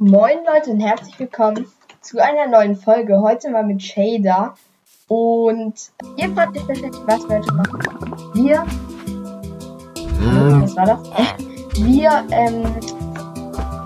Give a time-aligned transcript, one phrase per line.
[0.00, 1.66] Moin Leute und herzlich willkommen
[2.00, 3.20] zu einer neuen Folge.
[3.20, 4.54] Heute mal mit Shader.
[5.08, 5.74] Und
[6.16, 7.80] ihr fragt euch wahrscheinlich, was wir heute machen.
[8.32, 8.66] Wir.
[10.62, 11.02] Was war das?
[11.80, 12.62] Wir, ähm,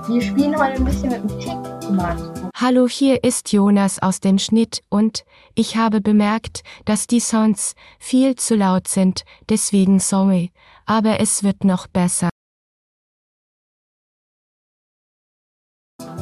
[0.07, 2.51] wir spielen heute ein bisschen mit dem Tick-Command.
[2.57, 5.25] Hallo, hier ist Jonas aus dem Schnitt und
[5.55, 10.51] ich habe bemerkt, dass die Sounds viel zu laut sind, deswegen sorry,
[10.85, 12.32] aber es wird noch besser.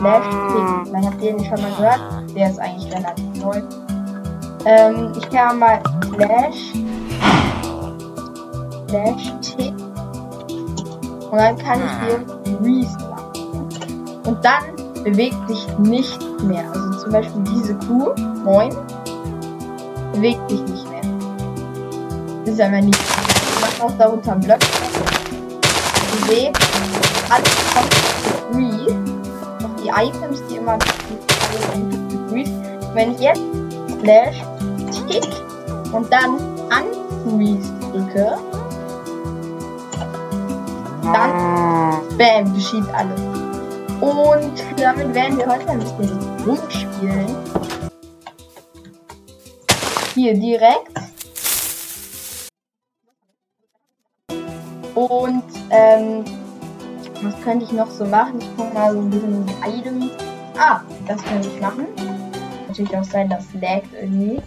[0.00, 0.86] Slash Tick.
[0.86, 2.00] Vielleicht habt ihr den schon mal gehört.
[2.34, 3.62] Der ist eigentlich relativ neu.
[4.64, 5.78] Ähm, ich kann mal
[6.14, 6.72] Slash
[8.88, 9.74] Slash Tick.
[11.30, 13.68] Und dann kann ich hier Freeze machen.
[14.24, 16.64] Und dann bewegt sich nichts mehr.
[16.72, 18.74] Also zum Beispiel diese Kuh, moin,
[20.14, 21.02] bewegt sich nicht mehr.
[22.46, 23.00] Das ist einfach nichts.
[23.00, 24.58] Ich mache auch darunter einen Block.
[26.12, 26.58] Ihr seht,
[27.28, 27.94] alles kommt
[28.54, 28.99] die
[29.96, 30.78] Items, die immer
[32.28, 32.52] Freeze.
[32.94, 33.42] Wenn ich jetzt
[34.00, 34.36] Slash
[35.08, 35.28] Tick
[35.92, 36.38] und dann
[37.24, 38.38] Unfreeze drücke,
[41.02, 43.20] dann Bam, geschieht alles.
[44.00, 47.36] Und damit werden wir heute ein bisschen rumspielen.
[50.14, 50.90] Hier direkt.
[54.94, 56.24] Und ähm,
[57.22, 58.40] was könnte ich noch so machen?
[58.40, 60.10] Ich gucke mal so ein bisschen die Items.
[60.56, 61.86] Ah, das könnte ich machen.
[62.66, 64.42] Natürlich auch sein, das laggt irgendwie.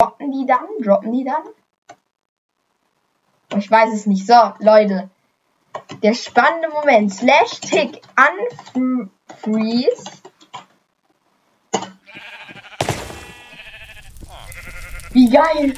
[0.00, 0.66] Droppen die dann?
[0.82, 1.42] Droppen die dann?
[3.56, 4.26] Ich weiß es nicht.
[4.26, 5.10] So, Leute.
[6.02, 7.12] Der spannende Moment.
[7.12, 8.02] Slash Tick
[8.74, 10.27] Unfreeze.
[15.18, 15.74] Wie geil.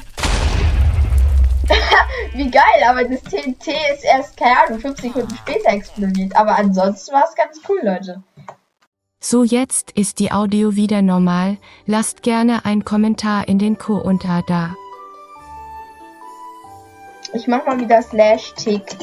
[2.33, 6.35] Wie geil, aber das TNT ist erst, keine Ahnung, 5 Sekunden später explodiert.
[6.35, 8.21] Aber ansonsten war es ganz cool, Leute.
[9.19, 11.57] So jetzt ist die Audio wieder normal,
[11.87, 14.75] lasst gerne einen Kommentar in den Co unter da.
[17.33, 18.95] Ich mach mal wieder Slash Tick.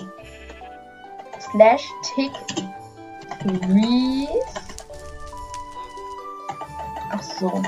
[1.50, 1.82] Slash
[2.14, 2.30] Tick
[3.42, 4.28] Freeze.
[7.10, 7.60] Ach so.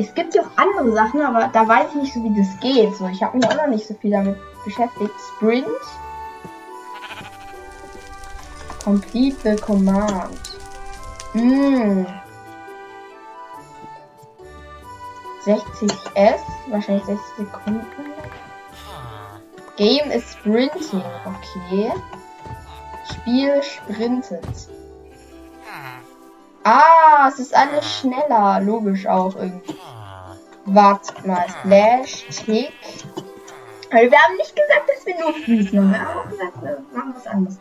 [0.00, 2.94] Es gibt ja auch andere Sachen, aber da weiß ich nicht so, wie das geht.
[2.96, 5.12] So, ich habe mich auch noch nicht so viel damit beschäftigt.
[5.36, 5.66] Sprint.
[8.82, 10.40] Complete the command.
[11.34, 12.06] Mm.
[15.44, 17.86] 60s, wahrscheinlich 60 Sekunden.
[19.76, 21.92] Game ist Sprinting, okay.
[23.12, 24.44] Spiel sprintet.
[26.64, 29.74] Ah, es ist alles schneller, logisch auch irgendwie.
[30.66, 32.72] Wartet mal, Slash, Tick.
[33.90, 35.92] Also wir haben nicht gesagt, dass wir nur Freeze machen.
[35.92, 37.58] Wir haben auch gesagt, wir machen was anderes.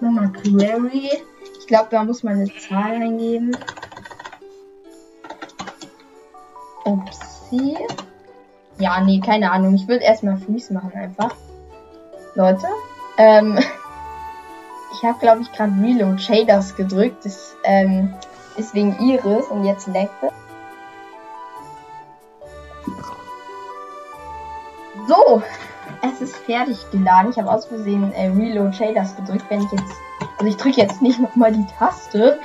[0.00, 1.10] Nochmal Query.
[1.58, 3.56] Ich glaube, da muss man eine Zahl eingeben.
[6.84, 7.78] Upsi.
[8.78, 9.74] Ja, nee, keine Ahnung.
[9.74, 11.34] Ich würde erstmal Freeze machen einfach.
[12.34, 12.66] Leute.
[13.16, 13.58] Ähm.
[14.96, 17.26] Ich habe, glaube ich, gerade Reload Shaders gedrückt.
[17.26, 18.14] Das ähm,
[18.56, 20.32] ist wegen Iris und jetzt leckt es.
[25.08, 25.42] So,
[26.02, 27.30] es ist fertig geladen.
[27.30, 29.44] Ich habe aus Versehen äh, Reload Shaders gedrückt.
[29.48, 29.94] Wenn ich jetzt,
[30.38, 32.38] also ich drücke jetzt nicht nochmal die Taste.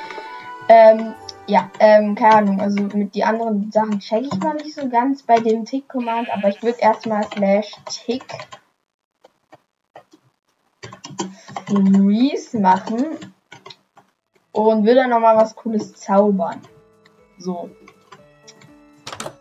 [0.68, 1.14] Ähm,
[1.48, 2.62] ja, ähm, keine Ahnung.
[2.62, 6.50] Also mit die anderen Sachen checke ich noch nicht so ganz bei dem Tick-Command, aber
[6.50, 8.26] ich würde erstmal slash tick
[11.68, 13.34] Freeze machen
[14.68, 16.62] und will dann nochmal was Cooles zaubern.
[17.38, 17.70] So.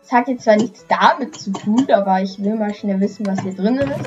[0.01, 3.41] Das hat jetzt zwar nichts damit zu tun, aber ich will mal schnell wissen, was
[3.41, 3.99] hier drin ist.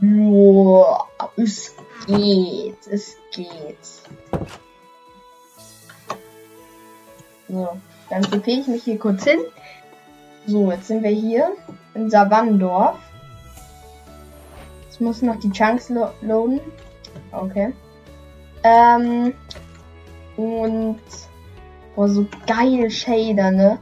[0.00, 1.74] Boah, es
[2.06, 3.76] geht, es geht.
[7.48, 7.68] So,
[8.10, 9.40] dann tippe ich mich hier kurz hin.
[10.46, 11.52] So, jetzt sind wir hier
[11.94, 12.96] in Savannendorf.
[14.84, 16.60] Jetzt muss noch die Chunks lo loaden.
[17.32, 17.74] Okay.
[18.62, 19.34] Ähm,
[20.38, 21.00] und
[21.94, 23.78] boah, so geil Shader, ne?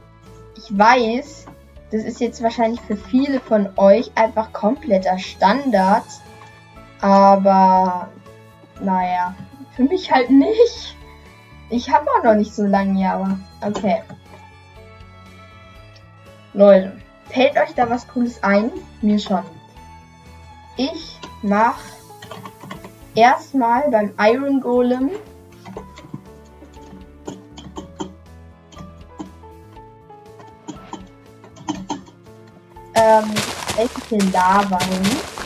[0.57, 1.45] Ich weiß,
[1.91, 6.03] das ist jetzt wahrscheinlich für viele von euch einfach kompletter Standard.
[6.99, 8.09] Aber
[8.81, 9.35] naja,
[9.75, 10.97] für mich halt nicht.
[11.69, 14.01] Ich habe auch noch nicht so lange aber okay.
[16.53, 16.97] Leute,
[17.29, 18.71] fällt euch da was Cooles ein?
[19.01, 19.43] Mir schon.
[20.75, 21.77] Ich mach
[23.13, 25.11] erstmal beim Iron Golem
[33.07, 33.31] ähm,
[33.77, 35.37] echt viel Lava hin.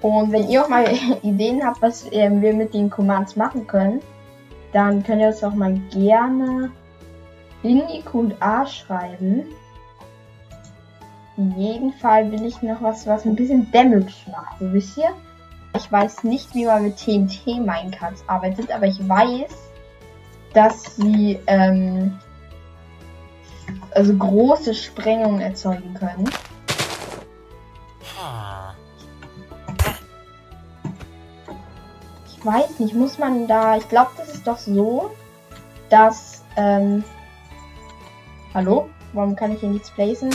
[0.00, 0.92] Und wenn ihr auch mal
[1.22, 4.00] Ideen habt, was äh, wir mit den Commands machen können,
[4.72, 6.70] dann könnt ihr es auch mal gerne
[7.62, 9.44] in die Q&A schreiben.
[11.36, 14.58] In jedem Fall will ich noch was, was ein bisschen Damage macht.
[14.58, 15.10] So wisst ihr?
[15.74, 19.50] Ich weiß nicht, wie man mit TNT Minecarts arbeitet, aber ich weiß,
[20.52, 22.18] dass sie ähm,
[23.92, 26.28] also große Sprengungen erzeugen können.
[32.26, 33.76] Ich weiß nicht, muss man da.
[33.76, 35.12] Ich glaube, das ist doch so,
[35.88, 36.42] dass.
[36.56, 37.04] Ähm,
[38.52, 38.90] hallo?
[39.12, 40.30] Warum kann ich hier nichts placen?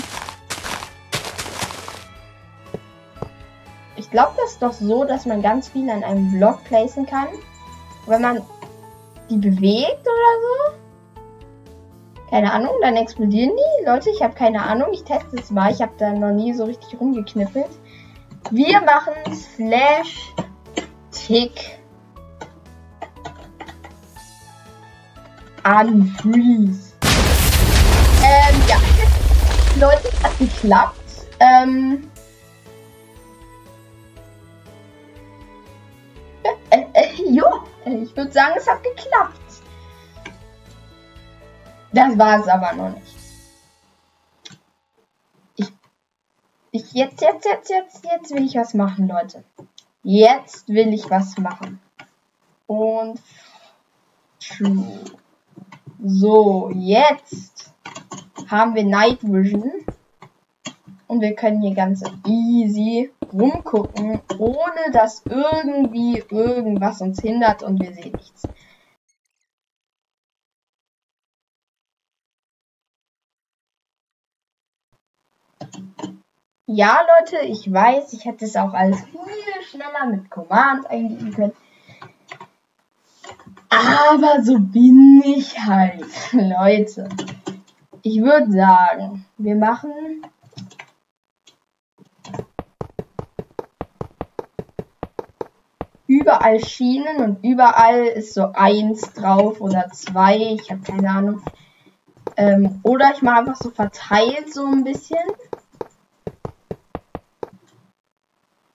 [4.08, 7.28] Ich glaube, das ist doch so, dass man ganz viel an einem Block placen kann.
[8.06, 8.42] Wenn man
[9.30, 10.78] die bewegt oder so.
[12.30, 13.86] Keine Ahnung, dann explodieren die.
[13.86, 14.94] Leute, ich habe keine Ahnung.
[14.94, 15.74] Ich teste es mal.
[15.74, 17.68] Ich habe da noch nie so richtig rumgeknippelt.
[18.50, 20.34] Wir machen Slash
[21.12, 21.78] Tick
[25.66, 26.94] Unfreeze.
[28.24, 28.78] Ähm, ja.
[29.82, 30.96] Leute, hat geklappt.
[31.42, 32.10] Ähm,
[37.88, 39.64] ich würde sagen, es hat geklappt.
[41.94, 43.16] Das war es aber noch nicht.
[45.56, 45.72] Ich,
[46.72, 49.44] ich, jetzt, jetzt, jetzt, jetzt, jetzt will ich was machen, Leute.
[50.04, 51.80] Jetzt will ich was machen.
[52.68, 53.20] Und.
[56.04, 57.74] So, jetzt
[58.50, 59.86] haben wir Night Vision.
[61.08, 67.94] Und wir können hier ganz easy rumgucken, ohne dass irgendwie irgendwas uns hindert und wir
[67.94, 68.48] sehen nichts.
[76.70, 81.54] Ja, Leute, ich weiß, ich hätte es auch alles viel schneller mit Command eingeben können.
[83.70, 87.08] Aber so bin ich halt, Leute.
[88.02, 89.92] Ich würde sagen, wir machen
[96.48, 100.38] überall Schienen und überall ist so eins drauf oder zwei.
[100.38, 101.42] Ich habe keine Ahnung.
[102.38, 105.26] Ähm, oder ich mache einfach so verteilt so ein bisschen.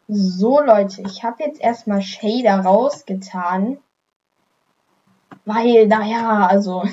[0.08, 3.78] So Leute, ich habe jetzt erstmal Shader rausgetan.
[5.44, 6.84] Weil, naja, also,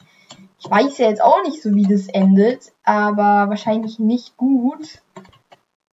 [0.58, 5.02] ich weiß ja jetzt auch nicht so, wie das endet, aber wahrscheinlich nicht gut.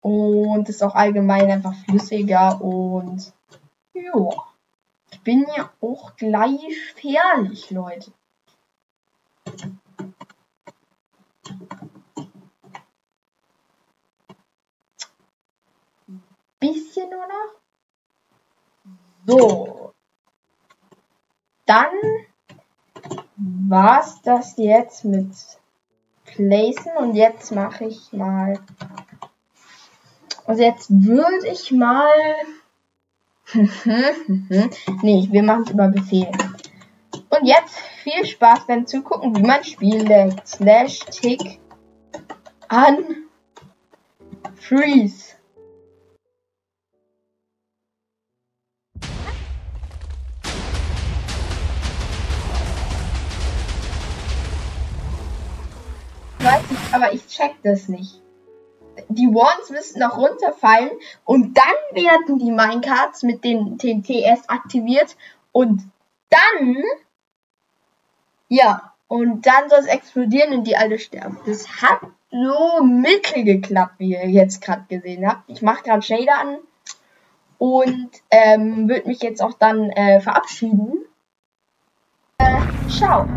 [0.00, 3.32] Und ist auch allgemein einfach flüssiger und,
[3.94, 4.28] ja.
[5.10, 8.12] Ich bin ja auch gleich fertig, Leute.
[16.58, 17.54] Bisschen nur noch.
[19.26, 19.94] So,
[21.66, 21.92] dann
[23.36, 25.34] war's das jetzt mit
[26.24, 28.58] Placen und jetzt mache ich mal.
[30.46, 32.10] Also jetzt würde ich mal.
[35.02, 36.30] nee, wir machen es über Befehl.
[37.30, 40.10] Und jetzt viel Spaß beim Zugucken, wie man spielt.
[40.46, 41.60] Slash Tick
[42.68, 43.26] an
[44.56, 45.34] Freeze.
[56.94, 58.23] aber ich check das nicht.
[59.14, 60.90] Die Wands müssten noch runterfallen
[61.24, 65.16] und dann werden die Minecarts mit den TNTs aktiviert
[65.52, 65.82] und
[66.30, 66.82] dann,
[68.48, 71.38] ja, und dann soll es explodieren und die alle sterben.
[71.46, 75.48] Das hat so mittel geklappt, wie ihr jetzt gerade gesehen habt.
[75.48, 76.58] Ich mache gerade Shader an
[77.58, 81.04] und ähm, würde mich jetzt auch dann äh, verabschieden.
[82.38, 83.28] Äh, ciao.